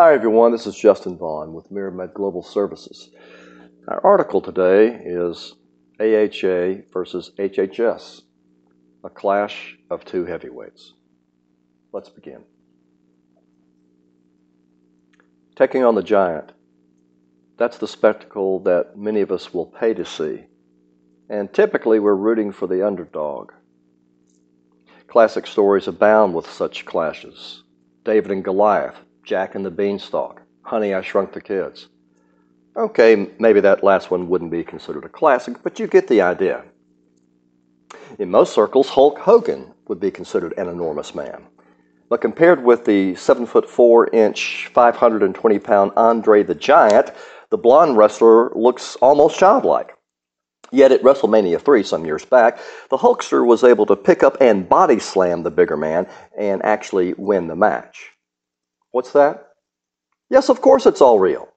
[0.00, 0.52] Hi, everyone.
[0.52, 3.10] This is Justin Vaughn with MiraMed Global Services.
[3.88, 5.56] Our article today is
[5.98, 8.22] AHA versus HHS,
[9.02, 10.92] a clash of two heavyweights.
[11.92, 12.44] Let's begin.
[15.56, 16.52] Taking on the giant.
[17.56, 20.44] That's the spectacle that many of us will pay to see.
[21.28, 23.50] And typically, we're rooting for the underdog.
[25.08, 27.64] Classic stories abound with such clashes
[28.04, 28.94] David and Goliath,
[29.28, 31.88] Jack and the Beanstalk, Honey, I Shrunk the Kids.
[32.74, 36.64] Okay, maybe that last one wouldn't be considered a classic, but you get the idea.
[38.18, 41.46] In most circles, Hulk Hogan would be considered an enormous man.
[42.08, 47.10] But compared with the 7 foot 4 inch, 520 pound Andre the Giant,
[47.50, 49.94] the blonde wrestler looks almost childlike.
[50.72, 54.66] Yet at WrestleMania 3 some years back, the Hulkster was able to pick up and
[54.66, 56.06] body slam the bigger man
[56.38, 58.14] and actually win the match.
[58.90, 59.48] What's that?
[60.30, 61.48] Yes, of course it's all real.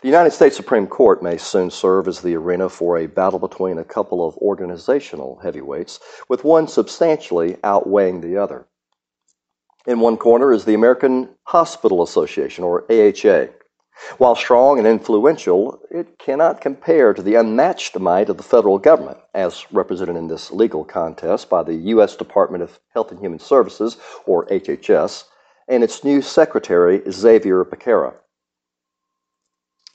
[0.00, 3.78] The United States Supreme Court may soon serve as the arena for a battle between
[3.78, 8.66] a couple of organizational heavyweights, with one substantially outweighing the other.
[9.86, 13.48] In one corner is the American Hospital Association, or AHA.
[14.18, 19.18] While strong and influential, it cannot compare to the unmatched might of the federal government,
[19.34, 22.16] as represented in this legal contest by the U.S.
[22.16, 25.24] Department of Health and Human Services, or HHS,
[25.68, 28.14] and its new secretary, Xavier Becerra.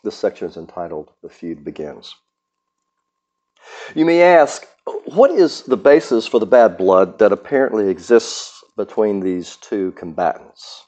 [0.03, 2.15] This section is entitled The Feud Begins.
[3.95, 4.67] You may ask,
[5.05, 10.85] what is the basis for the bad blood that apparently exists between these two combatants?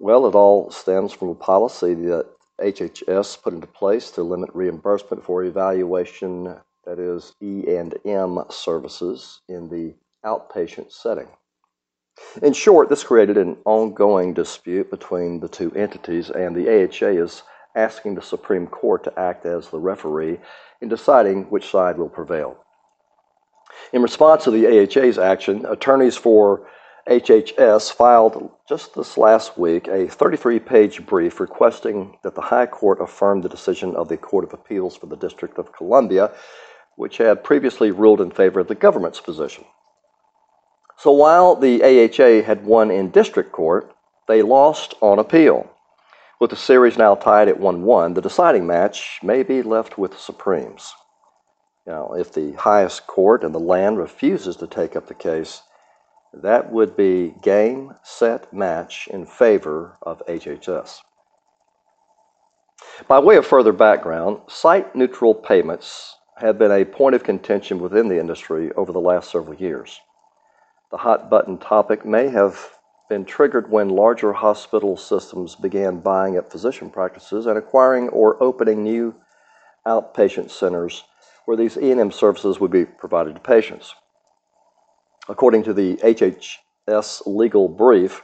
[0.00, 2.26] Well, it all stems from a policy that
[2.60, 9.94] HHS put into place to limit reimbursement for evaluation, that is E&M services in the
[10.24, 11.28] outpatient setting.
[12.40, 17.42] In short, this created an ongoing dispute between the two entities, and the AHA is
[17.74, 20.40] asking the Supreme Court to act as the referee
[20.80, 22.56] in deciding which side will prevail.
[23.92, 26.66] In response to the AHA's action, attorneys for
[27.08, 33.00] HHS filed just this last week a 33 page brief requesting that the High Court
[33.00, 36.30] affirm the decision of the Court of Appeals for the District of Columbia,
[36.96, 39.64] which had previously ruled in favor of the government's position.
[41.02, 43.92] So while the AHA had won in district court,
[44.28, 45.68] they lost on appeal.
[46.38, 50.12] With the series now tied at 1 1, the deciding match may be left with
[50.12, 50.94] the Supremes.
[51.88, 55.62] Now, if the highest court in the land refuses to take up the case,
[56.32, 61.00] that would be game, set, match in favor of HHS.
[63.08, 68.06] By way of further background, site neutral payments have been a point of contention within
[68.06, 70.00] the industry over the last several years.
[70.92, 76.52] The hot button topic may have been triggered when larger hospital systems began buying up
[76.52, 79.14] physician practices and acquiring or opening new
[79.86, 81.04] outpatient centers
[81.46, 83.94] where these E&M services would be provided to patients.
[85.30, 88.22] According to the HHS legal brief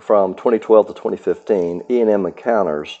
[0.00, 2.98] from 2012 to 2015, E&M encounters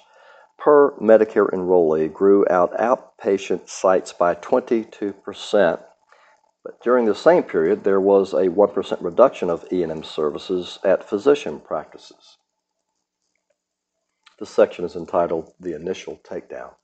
[0.56, 5.80] per Medicare enrollee grew out outpatient sites by 22 percent
[6.64, 11.60] but during the same period, there was a 1% reduction of E&M services at physician
[11.60, 12.38] practices.
[14.40, 16.74] This section is entitled The Initial Takedown.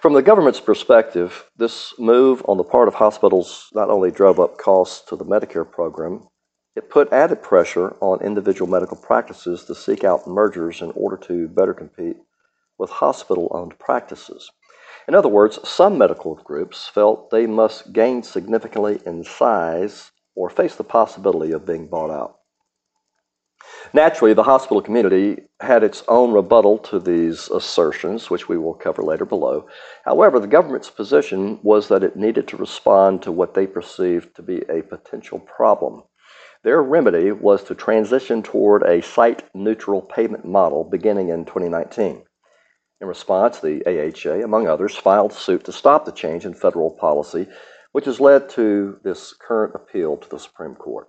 [0.00, 4.58] From the government's perspective, this move on the part of hospitals not only drove up
[4.58, 6.28] costs to the Medicare program,
[6.76, 11.48] it put added pressure on individual medical practices to seek out mergers in order to
[11.48, 12.16] better compete
[12.78, 14.50] with hospital owned practices.
[15.10, 20.76] In other words, some medical groups felt they must gain significantly in size or face
[20.76, 22.36] the possibility of being bought out.
[23.92, 29.02] Naturally, the hospital community had its own rebuttal to these assertions, which we will cover
[29.02, 29.66] later below.
[30.04, 34.42] However, the government's position was that it needed to respond to what they perceived to
[34.42, 36.04] be a potential problem.
[36.62, 42.22] Their remedy was to transition toward a site neutral payment model beginning in 2019.
[43.00, 47.48] In response, the AHA, among others, filed suit to stop the change in federal policy,
[47.92, 51.08] which has led to this current appeal to the Supreme Court.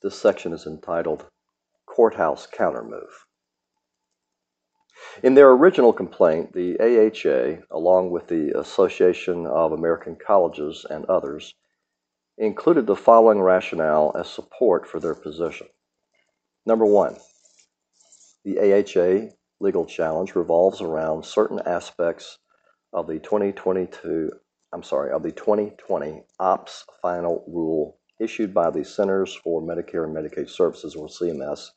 [0.00, 1.26] This section is entitled
[1.86, 3.24] Courthouse Countermove.
[5.22, 11.54] In their original complaint, the AHA, along with the Association of American Colleges and others,
[12.36, 15.66] included the following rationale as support for their position.
[16.64, 17.16] Number one,
[18.44, 22.38] the AHA legal challenge revolves around certain aspects
[22.92, 24.30] of the 2022,
[24.72, 30.16] I'm sorry, of the 2020 OPS final rule issued by the Centers for Medicare and
[30.16, 31.68] Medicaid Services, or CMS,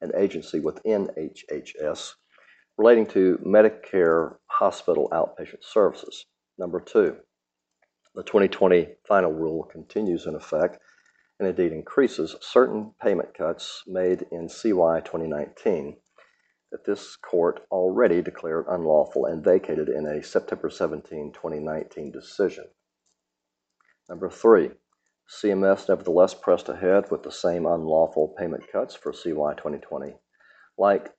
[0.00, 2.12] an agency within HHS,
[2.76, 6.26] relating to Medicare hospital outpatient services.
[6.58, 7.16] Number two,
[8.14, 10.78] the 2020 final rule continues in effect
[11.38, 15.96] and indeed increases certain payment cuts made in CY 2019
[16.74, 22.64] that this court already declared unlawful and vacated in a September 17, 2019 decision.
[24.08, 24.72] Number three,
[25.30, 30.16] CMS nevertheless pressed ahead with the same unlawful payment cuts for CY 2020.
[30.76, 31.14] Like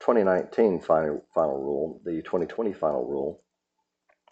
[0.00, 3.44] 2019 final, final rule, the 2020 final rule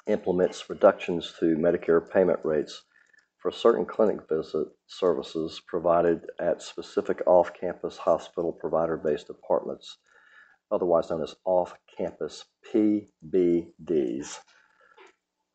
[0.09, 2.83] implements reductions to Medicare payment rates
[3.39, 9.99] for certain clinic visit services provided at specific off campus hospital provider based departments,
[10.71, 14.39] otherwise known as off campus PBDs.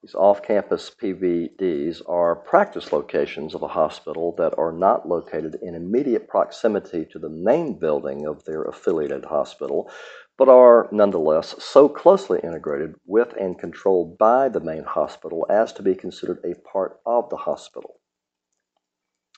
[0.02, 5.76] These off campus PBDs are practice locations of a hospital that are not located in
[5.76, 9.92] immediate proximity to the main building of their affiliated hospital,
[10.38, 15.84] but are nonetheless so closely integrated with and controlled by the main hospital as to
[15.84, 18.00] be considered a part of the hospital.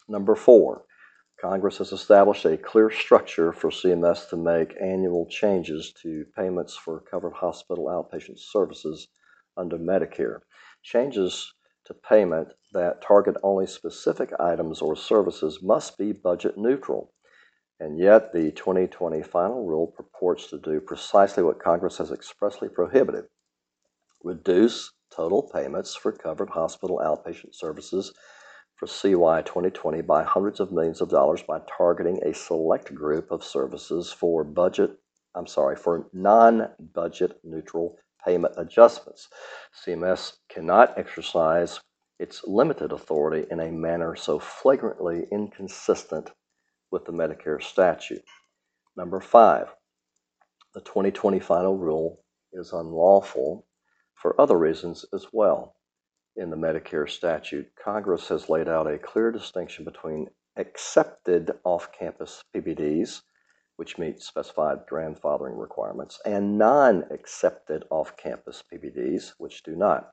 [0.08, 0.86] Number four,
[1.42, 7.00] Congress has established a clear structure for CMS to make annual changes to payments for
[7.00, 9.08] covered hospital outpatient services
[9.58, 10.42] under Medicare.
[10.84, 11.52] Changes
[11.86, 17.12] to payment that target only specific items or services must be budget neutral.
[17.80, 23.26] And yet, the 2020 final rule purports to do precisely what Congress has expressly prohibited
[24.24, 28.14] reduce total payments for covered hospital outpatient services
[28.82, 33.44] for CY 2020 by hundreds of millions of dollars by targeting a select group of
[33.44, 34.98] services for budget,
[35.36, 39.28] I'm sorry, for non budget neutral payment adjustments.
[39.86, 41.80] CMS cannot exercise
[42.18, 46.32] its limited authority in a manner so flagrantly inconsistent
[46.90, 48.26] with the Medicare statute.
[48.98, 49.68] Number five,
[50.74, 53.68] the 2020 final rule is unlawful
[54.16, 55.76] for other reasons as well.
[56.36, 62.44] In the Medicare statute, Congress has laid out a clear distinction between accepted off campus
[62.56, 63.22] PBDs
[63.82, 70.12] which meet specified grandfathering requirements, and non accepted off campus PBDs, which do not.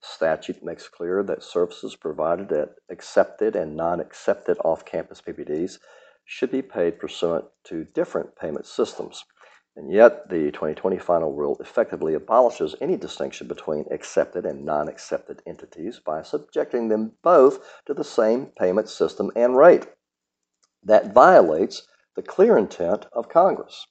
[0.00, 5.80] The statute makes clear that services provided at accepted and non accepted off campus PBDs
[6.26, 9.24] should be paid pursuant to different payment systems.
[9.78, 15.40] And yet, the 2020 final rule effectively abolishes any distinction between accepted and non accepted
[15.46, 19.86] entities by subjecting them both to the same payment system and rate.
[20.82, 21.86] That violates
[22.16, 23.86] the clear intent of Congress.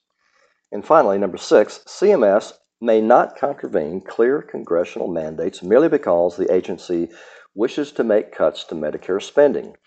[0.73, 2.51] And finally, number six, CMS
[2.81, 7.07] may not contravene clear congressional mandates merely because the agency
[7.55, 9.77] wishes to make cuts to Medicare spending.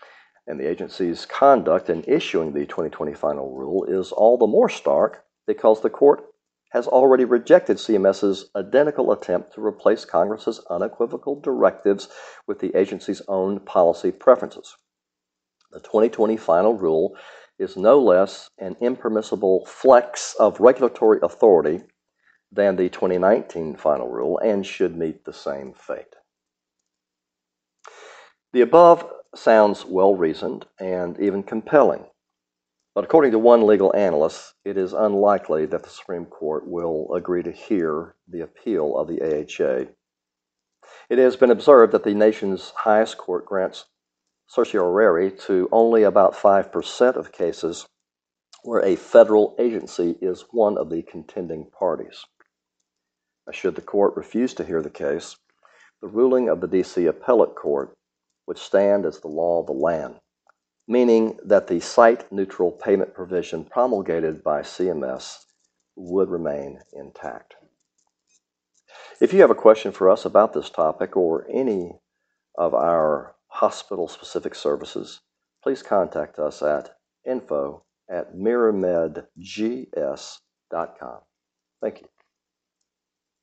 [0.47, 5.25] And the agency's conduct in issuing the 2020 final rule is all the more stark
[5.47, 6.23] because the court
[6.71, 12.07] has already rejected CMS's identical attempt to replace Congress's unequivocal directives
[12.47, 14.75] with the agency's own policy preferences.
[15.71, 17.15] The 2020 final rule
[17.59, 21.81] is no less an impermissible flex of regulatory authority
[22.51, 26.15] than the 2019 final rule and should meet the same fate.
[28.53, 32.05] The above sounds well reasoned and even compelling,
[32.93, 37.43] but according to one legal analyst, it is unlikely that the Supreme Court will agree
[37.43, 39.91] to hear the appeal of the AHA.
[41.09, 43.85] It has been observed that the nation's highest court grants
[44.47, 47.85] certiorari to only about 5% of cases
[48.63, 52.25] where a federal agency is one of the contending parties.
[53.51, 55.35] Should the court refuse to hear the case,
[56.01, 57.05] the ruling of the D.C.
[57.05, 57.93] Appellate Court
[58.47, 60.15] would stand as the law of the land,
[60.87, 65.45] meaning that the site neutral payment provision promulgated by CMS
[65.95, 67.55] would remain intact.
[69.19, 71.99] If you have a question for us about this topic or any
[72.57, 75.21] of our hospital specific services,
[75.63, 81.19] please contact us at info at miramedgs.com.
[81.81, 82.10] Thank you.